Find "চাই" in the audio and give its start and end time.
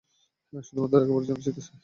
1.65-1.77